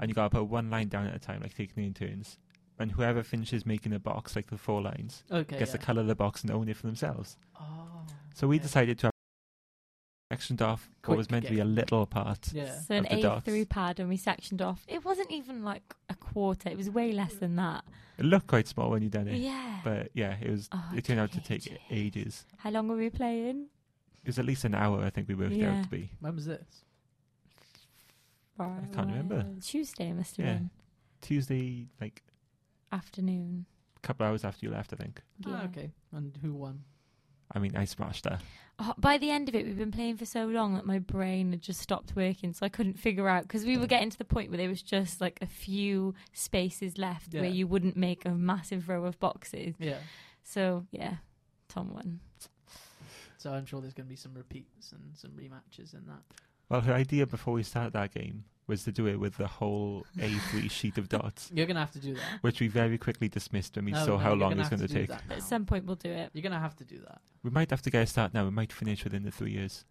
[0.00, 1.94] and you got to put one line down at a time, like taking it in
[1.94, 2.38] turns.
[2.78, 5.58] And whoever finishes making a box, like the four lines, Okay.
[5.58, 5.78] gets yeah.
[5.78, 7.36] to colour of the box and own it for themselves.
[7.60, 7.86] Oh.
[8.34, 8.64] So we okay.
[8.64, 9.12] decided to have
[10.32, 12.52] sectioned off what was Quick meant to be a little part.
[12.52, 12.76] Yeah.
[12.80, 13.46] so an Of the dots.
[13.46, 14.84] A3 pad, and we sectioned off.
[14.88, 16.68] It wasn't even like a quarter.
[16.68, 17.84] It was way less than that.
[18.18, 19.36] It looked quite small when you done it.
[19.38, 19.80] Yeah.
[19.82, 20.68] But yeah, it was.
[20.72, 22.44] Oh, it turned out to take ages.
[22.58, 23.66] How long were we playing?
[24.24, 25.02] It was at least an hour.
[25.02, 25.72] I think we worked it Yeah.
[25.78, 26.10] out to be.
[26.20, 26.84] When was this?
[28.58, 29.46] I can't remember.
[29.60, 30.54] Tuesday must have Yeah.
[30.54, 30.70] been
[31.20, 32.22] Tuesday, like
[32.92, 33.66] afternoon.
[33.96, 35.22] a couple hours after you left, I think.
[35.40, 35.60] Yeah.
[35.60, 35.90] Ah, okay.
[36.12, 36.84] And who won?
[37.54, 38.40] I mean, I smashed that.
[38.78, 41.52] Oh, by the end of it, we've been playing for so long that my brain
[41.52, 44.24] had just stopped working, so I couldn't figure out because we were getting to the
[44.24, 48.30] point where there was just like a few spaces left where you wouldn't make a
[48.30, 49.76] massive row of boxes.
[49.78, 49.98] Yeah.
[50.42, 51.16] So yeah,
[51.68, 52.18] Tom won.
[53.38, 56.22] So I'm sure there's going to be some repeats and some rematches in that.
[56.68, 60.06] Well, her idea before we started that game was to do it with the whole
[60.18, 62.22] A3 sheet of dots, You're going to have to do that.
[62.40, 64.82] which we very quickly dismissed when we No, saw no, how long gonna it's going
[64.82, 65.10] to take.
[65.30, 66.30] At some point, we'll do it.
[66.32, 67.20] You're going to have to do that.
[67.42, 68.44] We might have to get a start now.
[68.44, 69.84] We might finish within the three years.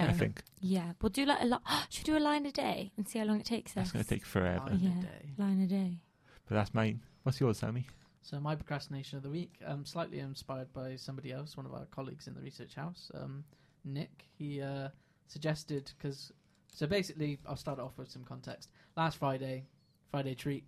[0.00, 1.62] I think Yeah, we'll do like a lot.
[1.88, 3.92] Should we do a line a day and see how long it takes that's us?
[3.92, 4.66] going to take forever.
[4.70, 5.00] Line a Yeah.
[5.02, 5.30] day.
[5.38, 6.00] line a day.
[6.48, 7.00] But that's mine.
[7.22, 7.86] What's yours, Sammy?
[8.22, 11.86] So my procrastination of the week, um, slightly inspired by somebody else, one of our
[11.86, 13.44] colleagues in the research house, um,
[13.84, 14.26] Nick.
[14.36, 14.88] He uh,
[15.28, 16.32] suggested because
[16.72, 18.70] so basically, I'll start off with some context.
[18.96, 19.64] Last Friday,
[20.10, 20.64] Friday treat,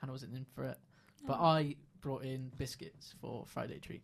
[0.00, 0.78] Hannah wasn't in for it,
[1.26, 1.44] but Oh.
[1.44, 4.02] I brought in biscuits for Friday treat.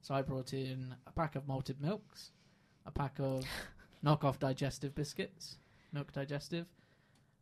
[0.00, 2.30] So I brought in a pack of malted milks,
[2.86, 3.44] a pack of
[4.04, 5.56] knockoff digestive biscuits,
[5.92, 6.66] milk digestive,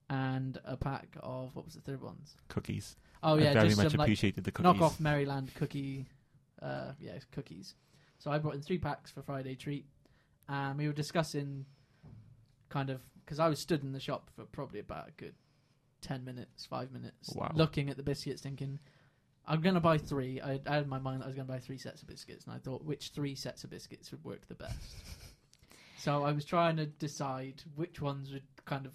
[0.08, 2.36] and a pack of what was the third ones?
[2.48, 2.96] Cookies.
[3.22, 4.64] Oh yeah, I very just much some like appreciated the cookies.
[4.64, 6.06] knock off Maryland cookie,
[6.60, 7.74] uh, yeah, cookies.
[8.18, 9.86] So I brought in three packs for Friday treat,
[10.48, 11.66] and we were discussing
[12.72, 15.34] kind of because I was stood in the shop for probably about a good
[16.00, 17.52] ten minutes, five minutes, Wow.
[17.54, 18.78] looking at the biscuits, thinking.
[19.46, 20.40] I'm gonna buy three.
[20.40, 22.46] I, I had in my mind that I was gonna buy three sets of biscuits,
[22.46, 24.94] and I thought which three sets of biscuits would work the best.
[25.98, 28.92] so I was trying to decide which ones would kind of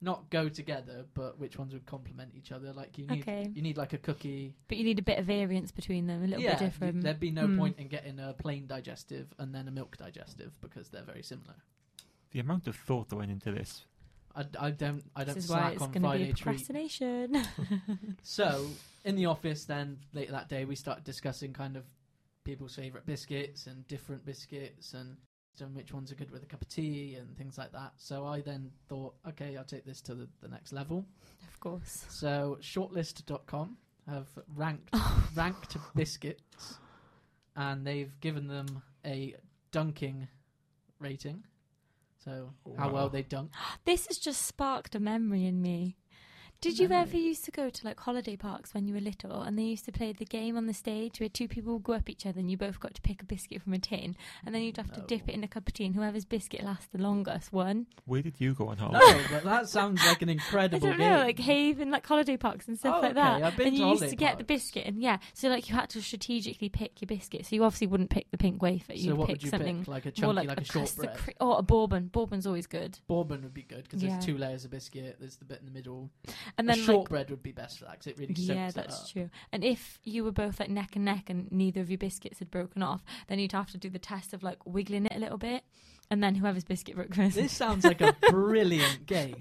[0.00, 2.72] not go together, but which ones would complement each other.
[2.72, 3.50] Like you need, Okay.
[3.52, 6.26] you need like a cookie, But you need a bit of variance between them, a
[6.26, 7.02] little yeah, bit different.
[7.02, 7.56] There'd be no Hmm.
[7.56, 11.56] point in getting a plain digestive and then a milk digestive because they're very similar.
[12.32, 13.84] The amount of thought that went into this.
[14.34, 16.22] I, I don't I don't This is why slack it's on going to be Friday
[16.22, 16.42] a treat.
[16.44, 17.44] procrastination.
[18.22, 18.66] So
[19.04, 21.84] in the office, then later that day, we started discussing kind of
[22.44, 25.16] people's favorite biscuits and different biscuits and
[25.56, 27.92] so which ones are good with a cup of tea and things like that.
[27.96, 31.04] So I then thought, okay, I'll take this to the, the next level.
[31.52, 32.06] of course.
[32.08, 33.76] So shortlist.com
[34.08, 35.28] have ranked oh.
[35.34, 36.78] ranked biscuits
[37.56, 39.34] and they've given them a
[39.70, 40.28] dunking
[40.98, 41.44] rating.
[42.24, 43.52] So how well they dunk.
[43.84, 45.96] This has just sparked a memory in me.
[46.60, 49.58] Did you ever used to go to like holiday parks when you were little and
[49.58, 52.10] they used to play the game on the stage where two people would go up
[52.10, 54.60] each other and you both got to pick a biscuit from a tin and then
[54.60, 56.98] you'd have to dip it in a cup of tea and whoever's biscuit lasts the
[57.00, 57.86] longest won?
[58.04, 58.98] Where did you go on holiday?
[59.00, 61.10] No, but that sounds like an I incredible don't game.
[61.10, 63.42] know, like Haven, like holiday parks and stuff Oh, like okay, that.
[63.42, 64.62] I've been and to you used holiday to get the parks.
[64.64, 67.46] biscuit and yeah, so like you had to strategically pick your biscuit.
[67.46, 68.92] So you obviously wouldn't pick the pink wafer.
[68.92, 69.88] so You'd what pick would you something pick?
[69.88, 71.16] Like a more chunky, like, like, a, custard shortbread.
[71.16, 72.08] cre- or a bourbon.
[72.08, 72.98] Bourbon's always good.
[73.08, 74.10] Bourbon would be good because Yeah.
[74.10, 75.16] there's two layers of biscuit.
[75.18, 76.10] There's the bit in the middle.
[76.58, 79.10] And a then like shortbread would be best for that because it really yeah, that's
[79.10, 79.30] true.
[79.52, 82.50] And if you were both like neck and neck and neither of your biscuits had
[82.50, 85.38] broken off, then you'd have to do the test of like wiggling it a little
[85.38, 85.62] bit,
[86.10, 87.36] and then whoever's biscuit broke first.
[87.36, 89.36] This sounds like a brilliant game.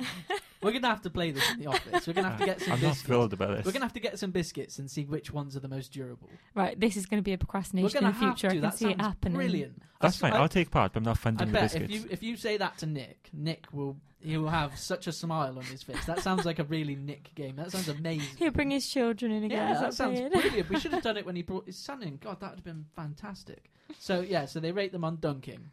[0.61, 2.05] We're gonna have to play this in the office.
[2.05, 3.65] We're gonna have to get some I'm not thrilled about this.
[3.65, 6.29] We're gonna have to get some biscuits and see which ones are the most durable.
[6.53, 8.47] right, this is going to be a We're procrastination gonna in the future.
[8.47, 8.57] have to.
[8.57, 9.35] I can that see it sounds happening.
[9.35, 9.81] brilliant.
[10.01, 10.37] That's I, fine.
[10.37, 11.93] I, I'll take part, but I'm not I funding the bet if biscuits.
[11.93, 15.57] you if you say that to Nick, Nick will he will have such a smile
[15.57, 16.03] on his face.
[16.05, 17.55] That sounds like a really Nick game.
[17.55, 18.35] That sounds amazing.
[18.37, 19.57] He'll bring his children in again.
[19.69, 20.33] Yeah, is that sounds weird?
[20.33, 20.69] brilliant.
[20.69, 22.17] We should have done it when he brought his son in.
[22.17, 23.71] God, that would have been fantastic.
[23.97, 25.69] So yeah, so they rate them on dunking,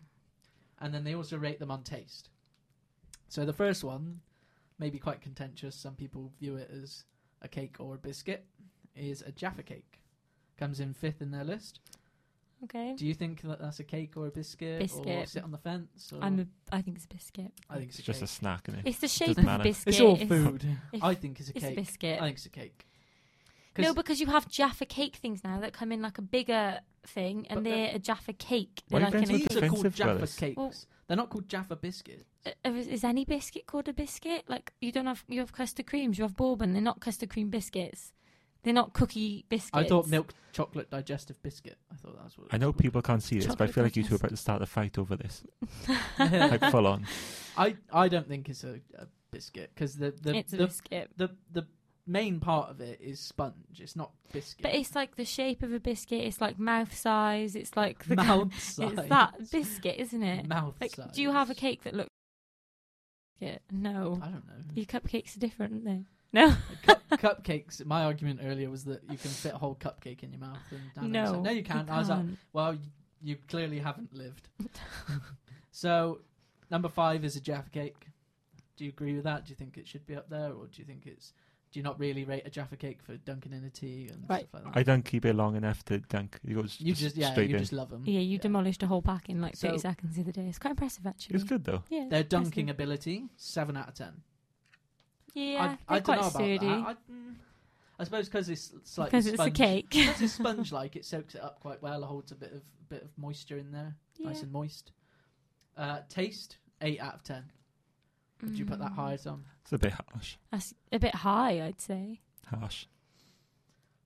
[0.81, 2.31] and then they also rate them on taste.
[3.29, 4.20] So the first one,
[4.79, 5.75] maybe quite contentious.
[5.75, 7.05] Some people view it as
[7.43, 8.45] a cake or a biscuit.
[8.95, 10.01] Is a Jaffa cake.
[10.59, 11.81] Comes in fifth in their list.
[12.65, 12.95] okay.
[12.97, 15.29] Do you think that that's a cake or a biscuit, or Biscuit.
[15.29, 16.11] sit on the fence?
[16.15, 16.25] Or...
[16.25, 17.53] I'm a, I think it's a biscuit.
[17.69, 18.89] I think it's, it's a just a snack, isn't it?
[18.89, 19.93] It's the shape of a biscuit.
[19.95, 20.65] It's all food.
[20.95, 21.77] if- I think it's a It's a cake.
[21.77, 22.23] biscuit.
[22.23, 22.87] I think it's a cake.
[23.79, 27.47] No, because you have Jaffa cake things now that come in like a bigger thing,
[27.51, 28.83] and But they're a Jaffa cake.
[28.89, 30.37] Why They're are you like being in so a These are called Jaffa this?
[30.37, 30.57] cakes.
[30.57, 30.73] Well-
[31.09, 32.25] They're not called Jaffa biscuits.
[32.45, 34.45] Uh, Is, is any biscuit called a biscuit?
[34.49, 36.73] Like you don't have you have custard creams, you have bourbon.
[36.73, 38.12] They're not custard cream biscuits.
[38.62, 39.71] They're not cookie biscuits.
[39.73, 41.79] I thought milk chocolate digestive biscuit.
[41.92, 42.49] I thought that's what.
[42.49, 42.83] it I know was called.
[42.83, 44.61] people can't see this, but I Chocolate feel like you two are about to start
[44.62, 45.45] a fight over this,
[46.19, 47.07] like full on.
[47.57, 51.11] I I don't think it's a, a biscuit because the the it's a the, biscuit,
[51.16, 51.66] the the
[52.07, 53.81] main part of it is sponge.
[53.81, 54.62] It's not biscuit.
[54.62, 56.25] but it's like the shape of a biscuit.
[56.25, 57.57] It's like mouth size.
[57.57, 59.09] It's like the mouth It's size.
[59.09, 60.47] that biscuit, isn't it?
[60.47, 61.11] mouth Like, size.
[61.12, 62.11] do you have a cake that looks?
[63.40, 64.19] Yeah, no.
[64.23, 64.64] I don't know.
[64.75, 66.05] Your cupcakes are different, aren't they?
[66.33, 66.55] No.
[66.87, 67.85] Cup, cupcakes.
[67.85, 70.59] My argument earlier was that you can fit a whole cupcake in your mouth.
[70.97, 71.40] And no.
[71.40, 71.88] no, you can't.
[71.90, 72.38] I was like, can't.
[72.53, 72.81] well, you,
[73.23, 74.49] you clearly haven't lived.
[75.71, 76.21] so,
[76.71, 78.07] number five is a Jaffa cake.
[78.77, 79.45] Do you agree with that?
[79.47, 81.33] Do you think it should be up there, or do you think it's?
[81.72, 84.48] Do you not really rate a Jaffa cake for dunking in a tea and Right.
[84.48, 84.79] stuff like that?
[84.81, 86.38] I don't keep it long enough to dunk.
[86.46, 87.62] It goes you just yeah, straight you in.
[87.62, 88.02] just love them.
[88.07, 90.46] Yeah, you demolished a whole pack in like 30 So- seconds the other day.
[90.48, 91.35] It's quite impressive, actually.
[91.37, 91.83] It's good though.
[91.90, 94.22] Yeah, it's Their dunking ability, seven out of ten.
[95.35, 96.57] Yeah, I, I quite don't know sturdy.
[96.66, 96.96] about that.
[97.11, 97.35] I, mm,
[97.98, 99.87] I suppose because it's slightly Because it's a cake.
[99.90, 102.02] Because it's sponge-like, it soaks it up quite well.
[102.02, 104.29] It holds a bit of bit of moisture in there, yeah.
[104.29, 104.92] nice and moist.
[105.76, 107.44] Uh, taste, eight out of ten.
[108.42, 109.44] Would you put that high, higher, Tom?
[109.62, 110.37] It's a bit harsh.
[110.53, 112.20] That's a bit high, I'd say.
[112.46, 112.87] Harsh.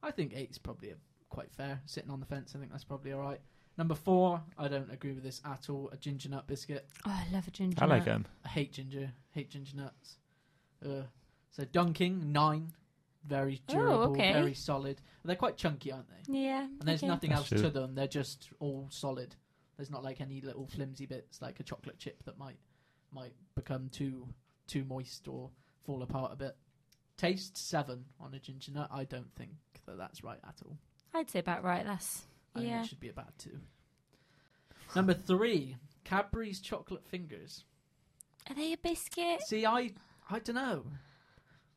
[0.02, 0.94] I think eight's probably a,
[1.28, 1.80] quite fair.
[1.86, 3.40] Sitting on the fence, I think that's probably all right.
[3.76, 5.90] Number four, I don't agree with this at all.
[5.92, 6.86] A ginger nut biscuit.
[7.06, 7.82] Oh, I love a ginger.
[7.82, 8.06] I like nut.
[8.06, 8.26] them.
[8.44, 9.10] I hate ginger.
[9.32, 10.16] Hate ginger nuts.
[10.84, 11.02] Uh,
[11.50, 12.72] so dunking nine,
[13.26, 14.32] very Oh, durable, okay.
[14.32, 15.00] very solid.
[15.24, 16.38] They're quite chunky, aren't they?
[16.40, 16.62] Yeah.
[16.62, 17.08] And there's okay.
[17.08, 17.62] nothing That's else true.
[17.62, 17.94] to them.
[17.94, 19.34] They're just all solid.
[19.76, 22.56] There's not like any little flimsy bits, like a chocolate chip that might
[23.12, 24.28] might become too
[24.66, 25.50] too moist or
[25.84, 26.56] fall apart a bit.
[27.16, 28.88] Taste seven on a ginger nut.
[28.92, 29.50] I don't think
[29.86, 30.78] that that's right at all.
[31.14, 31.84] I'd say about right.
[31.84, 32.22] That's
[32.54, 32.68] I yeah.
[32.76, 33.58] think it should be about two.
[34.96, 37.64] Number three, Cadbury's chocolate fingers.
[38.48, 39.42] Are they a biscuit?
[39.46, 39.92] See, I
[40.30, 40.84] I don't know.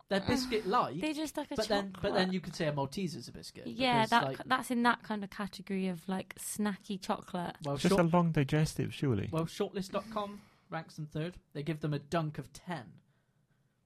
[0.10, 1.94] They're biscuit like, They're just like a but chocolate.
[1.94, 3.66] then but then you could say a Malteser's a biscuit.
[3.66, 7.56] yeah, because, that like, that's in that kind of category of like snacky chocolate.
[7.64, 9.30] well, It's just short- a long digestive, surely.
[9.32, 10.40] Well, shortlist.com
[10.74, 11.38] ranks them third.
[11.54, 12.82] They give them a dunk of 10.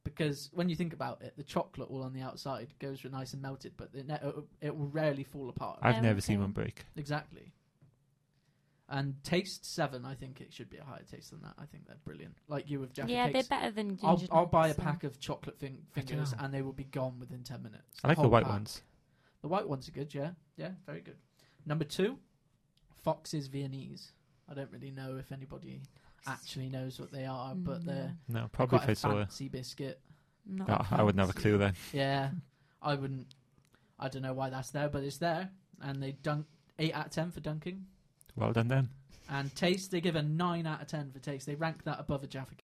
[0.04, 3.42] Because when you think about it, the chocolate all on the outside goes nice and
[3.42, 5.80] melted, but it, ne- uh, it will rarely fall apart.
[5.82, 6.86] I've never seen one break.
[6.96, 7.52] Exactly.
[8.90, 11.56] And taste 7, I think it should be a higher taste than that.
[11.60, 12.36] I think they're brilliant.
[12.48, 13.48] Like you with Jaffa yeah, cakes.
[13.50, 16.54] they're better than ginger I'll, I'll buy a so- pack of chocolate fin- fingers and
[16.54, 17.84] they will be gone within 10 minutes.
[18.02, 18.54] I like the whole white pack.
[18.54, 18.82] ones.
[19.42, 20.32] The white ones are good, yeah.
[20.56, 21.18] Yeah, very good.
[21.66, 22.18] Number two,
[23.04, 24.14] Fox's Viennese.
[24.50, 25.82] I don't really know if anybody
[26.26, 28.96] actually knows what they are, but mm, they're No, they're probably quite if I a
[28.96, 29.26] saw it.
[29.26, 30.00] fancy biscuit.
[30.46, 31.74] Not Oh, I wouldn't have a clue then.
[31.94, 32.30] Yeah,
[32.82, 33.28] I wouldn't.
[34.00, 35.50] I don't know why that's there, but it's there,
[35.82, 36.46] and they dunk
[36.80, 37.86] eight out of ten for dunking.
[38.36, 38.90] Well done then.
[39.30, 41.46] And taste, they give a nine out of ten for taste.
[41.48, 42.56] They rank that above a Jaffa.
[42.56, 42.64] cake.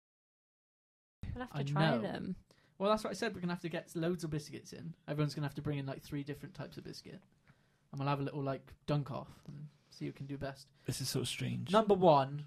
[1.35, 2.01] We'll have to I try know.
[2.01, 2.37] them.
[2.79, 3.35] Well, that's what I said.
[3.35, 4.95] We're gonna have to get loads of biscuits in.
[5.07, 7.21] Everyone's gonna have to bring in like three different types of biscuit,
[7.93, 10.67] and we'll have a little like dunk off and see who can do best.
[10.87, 11.71] This is so strange.
[11.71, 12.45] Number one,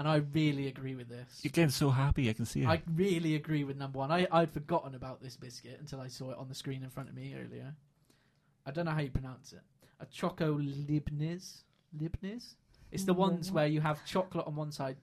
[0.00, 1.40] and I really agree with this.
[1.42, 2.66] You're getting so happy, I can see it.
[2.66, 4.10] I really agree with number one.
[4.10, 7.10] I, I'd forgotten about this biscuit until I saw it on the screen in front
[7.10, 7.74] of me earlier.
[8.64, 9.60] I don't know how you pronounce it.
[10.00, 11.64] A Choco Libniz?
[11.94, 12.54] Libniz?
[12.90, 13.52] It's the ones mm.
[13.52, 14.96] where you have chocolate on one side,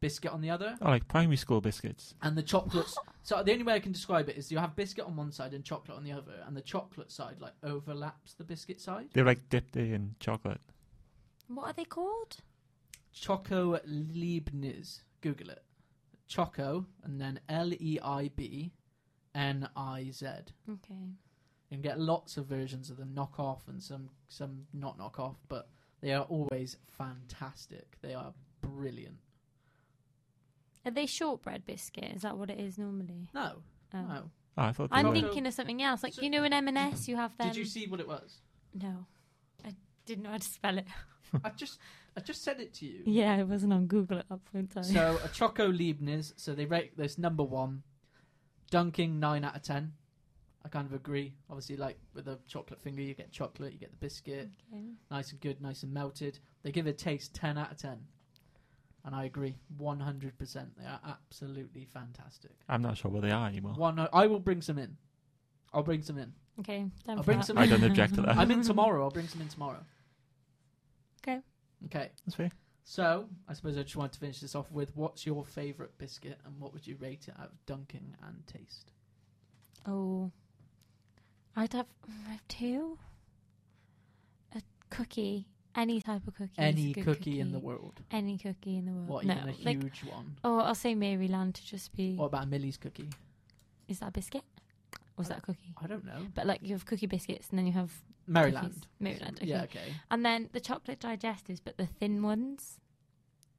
[0.00, 2.16] biscuit on the other, Oh, like primary school biscuits.
[2.20, 2.98] and the chocolates.
[3.22, 5.54] so the only way I can describe it is you have biscuit on one side
[5.54, 9.10] and chocolate on the other, and the chocolate side like overlaps the biscuit side.
[9.12, 10.60] They're like dipped in chocolate.
[11.46, 12.38] What are they called?
[13.14, 15.02] Choco Leibniz.
[15.20, 15.62] Google it.
[16.26, 18.72] Choco and then L E I B
[19.34, 20.26] N I Z.
[20.70, 20.94] Okay.
[21.70, 25.68] You can get lots of versions of them knockoff and some some not knockoff, but
[26.00, 27.96] they are always fantastic.
[28.02, 29.16] They are brilliant.
[30.84, 32.12] Are they shortbread biscuit?
[32.14, 33.28] Is that what it is normally?
[33.32, 33.62] No,
[33.94, 34.02] Oh.
[34.02, 34.30] no.
[34.56, 35.12] Oh, I thought I'm were.
[35.14, 36.02] thinking of something else.
[36.02, 37.48] Like So- you know, in M&S you have them.
[37.48, 38.40] Did you see what it was?
[38.74, 39.06] No,
[39.64, 39.74] I
[40.04, 40.86] didn't know how to spell it.
[41.42, 41.78] I just
[42.16, 43.02] I just said it to you.
[43.06, 44.74] Yeah, it wasn't on Google at that point.
[44.76, 44.84] in time.
[44.84, 46.32] So a Choco Leibniz.
[46.36, 47.82] So they rate this number one.
[48.70, 49.92] Dunking nine out of ten.
[50.64, 51.34] I kind of agree.
[51.50, 54.82] Obviously, like with a chocolate finger, you get chocolate, you get the biscuit, Okay.
[55.10, 56.38] nice and good, nice and melted.
[56.62, 57.98] They give it taste ten out of ten,
[59.04, 60.70] and I agree, one hundred percent.
[60.78, 62.52] They are absolutely fantastic.
[62.68, 63.74] I'm not sure what they are anymore.
[63.74, 64.96] One, I will bring some in.
[65.74, 66.32] I'll bring some in.
[66.60, 67.44] Okay, done I'll bring that.
[67.46, 68.36] some I don't object to that.
[68.38, 69.02] I'm in tomorrow.
[69.04, 69.84] I'll bring some in tomorrow.
[71.86, 71.98] Okay.
[71.98, 72.10] Okay.
[72.26, 72.50] That's fair.
[72.84, 76.38] So I suppose I just wanted to finish this off with what's your favourite biscuit
[76.44, 78.90] and what would you rate it out of dunking and taste?
[79.86, 80.30] Oh,
[81.56, 81.86] I'd have,
[82.28, 82.98] I have two.
[84.54, 86.52] A cookie, any type of cookie.
[86.52, 88.00] is a Any good cookie, in the world.
[88.10, 89.08] Any cookie in the world.
[89.08, 90.36] What no, even a like huge one?
[90.44, 92.16] oh, I'll say Maryland to just be.
[92.16, 93.08] What about Millie's cookie?
[93.88, 94.42] Is that a biscuit?
[95.16, 95.74] Or is I that a cookie?
[95.80, 96.26] I don't know.
[96.34, 97.92] But like you have cookie biscuits and then you have
[98.26, 98.68] Maryland.
[98.72, 98.82] cookies.
[98.98, 99.38] Maryland.
[99.40, 99.46] Okay.
[99.50, 99.62] Yeah.
[99.64, 99.94] Okay.
[100.10, 102.80] And then the chocolate digestives, but the thin ones.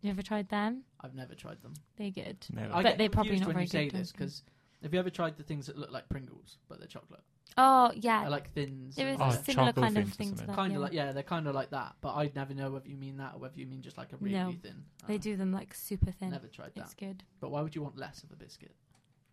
[0.01, 0.83] You ever tried them?
[1.01, 1.73] I've never tried them.
[1.97, 2.45] They're good.
[2.51, 2.73] Never.
[2.73, 4.43] I But get they're probably confused not when very you say good, this because
[4.83, 7.21] have you ever tried the things that look like Pringles but they're chocolate?
[7.57, 8.19] Oh yeah.
[8.19, 8.95] I yeah, like thins.
[8.97, 10.55] there is and Oh, a similar choco kind of thins or thing to that.
[10.55, 10.77] kind yeah.
[10.77, 11.95] of like yeah, they're kind of like that.
[12.01, 14.17] But I'd never know whether you mean that or whether you mean just like a
[14.17, 14.83] really No, thin.
[15.07, 16.31] They Uh, do them like super thin.
[16.31, 16.81] Never tried that.
[16.81, 17.23] It's good.
[17.39, 18.75] But why would you want less of a biscuit?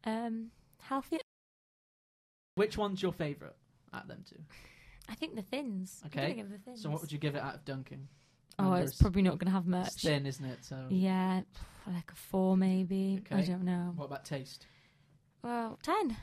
[0.04, 1.18] Um, healthy.
[2.54, 3.54] Which one's your favourite
[3.94, 4.36] at them two?
[5.08, 6.00] I think the thins.
[6.02, 6.82] I'm Okay, gonna give the thins.
[6.82, 8.08] So what would you give it out of dunking?
[8.58, 10.02] Oh, Remember, it's probably not going to have it's much.
[10.02, 10.58] thin, isn't it?
[10.64, 11.40] So Yeah,
[11.86, 13.22] like a four maybe.
[13.30, 13.92] I don't know.
[13.96, 14.66] what about taste?
[15.42, 16.16] Well, ten.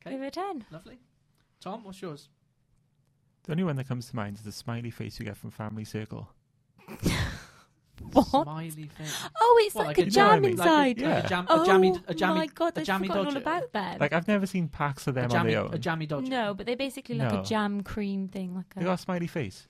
[0.00, 0.12] Okay.
[0.12, 0.64] Give it a ten.
[0.70, 0.98] Lovely.
[1.60, 2.28] Tom, what's yours?
[3.42, 5.84] The only one that comes to mind is the smiley face you get from Family
[5.84, 6.28] Circle.
[8.12, 8.26] What?
[8.44, 9.14] Smiley face.
[9.40, 11.00] Oh, it's What, like, like a a- jam like a- inside.
[11.00, 13.32] Like a, jam, oh a jammy, a jammy, my god, a I've jammy forgotten all
[13.32, 13.38] dodger.
[13.42, 13.96] about them.
[14.00, 15.74] Like I've never seen packs of a them on jammy, their own.
[15.74, 16.28] a jammy dodger.
[16.28, 17.40] no, but they're basically like No.
[17.40, 18.54] a jam cream thing.
[18.54, 19.68] Like They got a smiley face.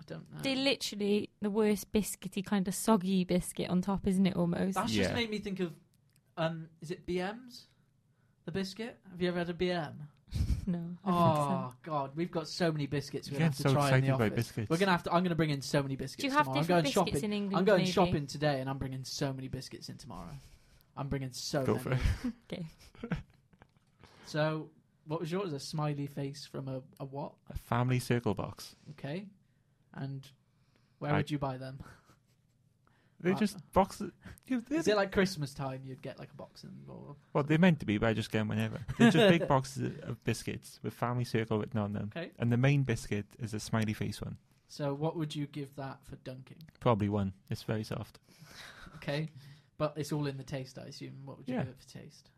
[0.00, 0.40] I don't know.
[0.42, 4.36] they're literally the worst biscuity kind of soggy biscuit on top, isn't it?
[4.36, 4.74] Almost.
[4.76, 5.72] That's just made me think of,
[6.36, 7.66] um, is it BMs?
[8.46, 8.98] The biscuit?
[9.10, 9.92] Have you ever had a BM?
[10.66, 10.78] No.
[11.04, 13.62] I don't think Oh God, we've got so many biscuits we're gonna get have to
[13.70, 14.36] so try in the excited by office.
[14.46, 14.70] biscuits.
[14.70, 15.12] We're gonna have to.
[15.12, 16.22] I'm gonna bring in so many biscuits.
[16.22, 16.58] Do you have tomorrow.
[16.60, 17.24] I'm different going biscuits shopping.
[17.24, 17.56] in England?
[17.58, 17.90] I'm going maybe?
[17.90, 20.34] shopping today, and I'm bringing so many biscuits in tomorrow.
[20.96, 21.82] I'm bringing so Go many.
[21.84, 22.00] for it.
[22.52, 22.66] Okay.
[24.26, 24.68] So,
[25.06, 25.52] what was yours?
[25.52, 27.32] A smiley face from a, a what?
[27.50, 28.76] A Family Circle box.
[28.90, 29.26] Okay,
[29.94, 30.26] and
[30.98, 31.78] where I- would you buy them?
[33.20, 34.12] They're Uh, just boxes.
[34.46, 35.82] You, Is it like Christmas time?
[35.84, 38.30] You'd get like a box and or well, they're meant to be, but I just
[38.30, 38.80] get them whenever.
[38.98, 42.10] They're just big boxes of biscuits with Family Circle written on them.
[42.16, 42.30] okay.
[42.38, 44.38] And the main biscuit is a smiley face one.
[44.68, 46.58] So, what would you give that for dunking?
[46.80, 47.32] Probably one.
[47.50, 48.18] It's very soft.
[48.96, 49.30] Okay,
[49.78, 51.22] but it's all in the taste, I assume.
[51.24, 51.60] What would you Yeah.
[51.60, 52.28] give it for taste?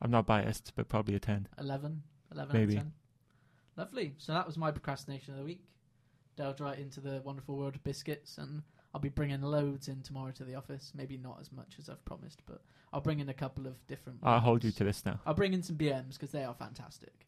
[0.00, 1.48] I'm not biased, but probably a 10.
[1.58, 2.02] 11?
[2.32, 2.76] 11 Maybe.
[2.76, 2.92] out of 10?
[3.76, 4.14] Lovely.
[4.16, 5.64] So that was my procrastination of the week.
[6.36, 8.62] Delved right into the wonderful world of biscuits, and
[8.94, 10.92] I'll be bringing loads in tomorrow to the office.
[10.94, 14.18] Maybe not as much as I've promised, but I'll bring in a couple of different.
[14.22, 15.20] I'll hold you to this now.
[15.26, 17.26] I'll bring in some BMs because they are fantastic.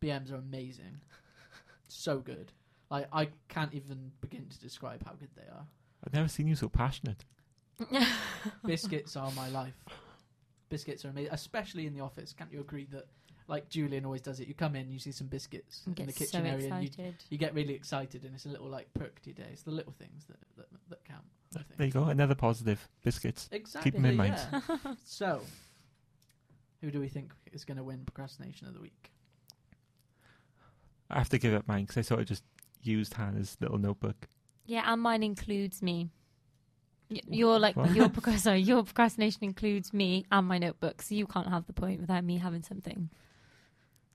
[0.00, 1.00] BMs are amazing.
[1.88, 2.52] so good.
[2.90, 5.66] Like I can't even begin to describe how good they are.
[6.04, 7.24] I've never seen you so passionate.
[8.66, 9.74] Biscuits are my life.
[10.68, 12.32] Biscuits are amazing, especially in the office.
[12.32, 13.06] Can't you agree that,
[13.52, 14.48] like Julian always does it?
[14.48, 17.14] You come in, you see some biscuits in Get the so kitchen area, and you,
[17.28, 19.50] you get really excited, and it's a little like perk to your day.
[19.52, 21.24] It's the little things that that, that count.
[21.54, 21.76] I think.
[21.76, 22.04] There you go.
[22.04, 22.88] Another positive.
[23.04, 23.50] Biscuits.
[23.52, 24.36] Exactly, keep them in mind.
[24.50, 24.76] yeah.
[25.04, 25.42] so,
[26.80, 29.10] who do we think is going to win procrastination of the week?
[31.10, 32.44] I have to give up mine because I sort of just
[32.82, 34.28] used Hannah's little notebook.
[34.64, 36.08] Yeah, and mine includes me.
[37.10, 37.94] Y- Your like What?
[37.94, 41.74] your procrast- sorry, your procrastination includes me and my notebook, so you can't have the
[41.74, 43.10] point without me having something.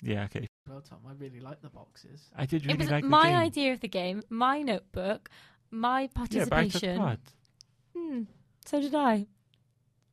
[0.01, 0.47] Yeah, okay.
[0.69, 2.29] Well, Tom, I really like the boxes.
[2.35, 3.35] I did it really was like the my game.
[3.37, 5.29] idea of the game, my notebook,
[5.71, 6.39] my participation.
[6.39, 6.97] Yeah, but I took participation.
[6.97, 7.19] part.
[7.95, 8.21] Hmm,
[8.65, 9.25] so did I.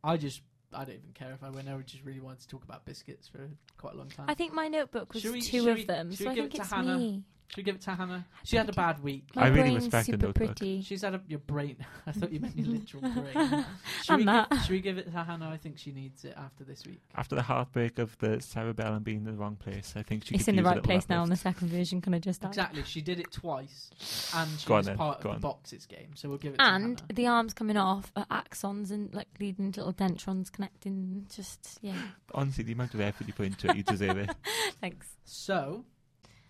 [0.02, 0.42] I just,
[0.72, 1.68] I don't even care if I win.
[1.68, 4.26] I just really wanted to talk about biscuits for quite a long time.
[4.28, 6.54] I think my notebook was we- two of we- them, so we I give think
[6.54, 6.98] it to it's Hannah?
[6.98, 7.22] me.
[7.48, 8.26] Should we give it to Hannah?
[8.42, 9.24] She had a bad week.
[9.36, 10.46] My I really brain's respect the super notebook.
[10.56, 10.82] pretty.
[10.82, 11.76] She's had a, your brain.
[12.06, 13.64] I thought you meant your literal brain.
[14.02, 14.50] Should, we And that.
[14.50, 15.50] give, should we give it to Hannah?
[15.50, 17.00] I think she needs it after this week.
[17.14, 20.46] After the heartbreak of the cerebellum being in the wrong place, I think she It's
[20.46, 22.00] could in the right place now on the second version.
[22.00, 22.48] Can I just add?
[22.48, 22.82] Exactly.
[22.84, 23.90] She did it twice,
[24.34, 25.40] and she Go was then, part go of on.
[25.40, 26.10] the boxes game.
[26.16, 27.12] So we'll give it to And Hannah.
[27.14, 31.26] the arms coming off are axons and like leading to little dendrons connecting.
[31.32, 31.94] Just yeah.
[32.34, 34.30] Honestly, the amount of effort you put into it, you deserve it.
[34.80, 35.06] Thanks.
[35.24, 35.84] So,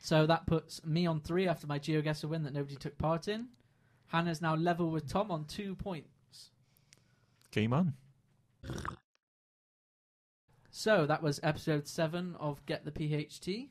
[0.05, 3.47] so that puts me on three after my GeoGuessr win that nobody took part in.
[4.09, 6.51] Hannah's now level with Tom on two points.
[7.51, 7.95] Game on.
[10.71, 13.71] So that was episode seven of Get the Ph-Tea.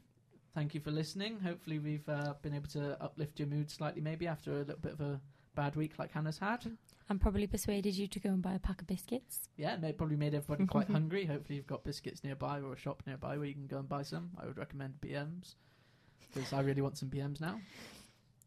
[0.56, 1.40] Thank you for listening.
[1.40, 4.94] Hopefully, we've uh, been able to uplift your mood slightly, maybe after a little bit
[4.94, 5.22] of a
[5.54, 6.66] bad week like Hannah's had.
[7.10, 9.50] And probably persuaded you to go and buy a pack of biscuits.
[9.56, 11.28] Yeah, may probably made everybody quite hungry.
[11.28, 14.02] Hopefully, you've got biscuits nearby or a shop nearby where you can go and buy
[14.02, 14.32] some.
[14.42, 15.54] I would recommend BMs
[16.34, 17.60] because I really want some BMs now.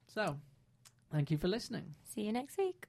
[0.07, 0.37] So,
[1.13, 1.95] thank you for listening.
[2.15, 2.87] See you next week.